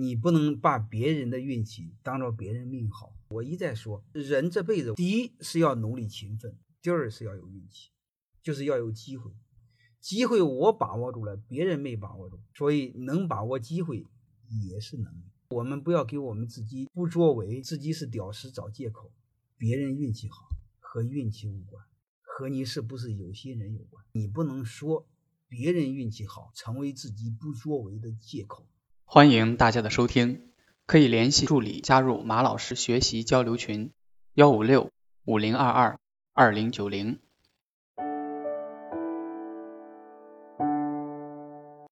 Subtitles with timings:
[0.00, 3.14] 你不能把别人的运气当做别人命好。
[3.28, 7.90] 我一再说，人这辈子，第一是要努力勤奋，第二是要有运气，
[8.42, 9.30] 就是要有机会。
[10.00, 14.06] 机会我把握住了，别人没把握住，所以能把握机会
[14.62, 15.24] 也是能力。
[15.50, 19.12] 我们不要给我们自己不作为，自己是屌丝找借口。
[19.58, 20.48] 别人运气好
[20.78, 21.84] 和运气无关，
[22.22, 24.02] 和你是不是有心人有关。
[24.12, 25.06] 你不能说
[25.46, 28.66] 别人运气好成为自己不作为的借口。
[29.12, 30.52] 欢迎大家的收听，
[30.86, 33.90] 可以联系助理加入马老师学习交流群：
[34.34, 34.92] 幺五六
[35.24, 35.98] 五零二二
[36.32, 37.18] 二零九零。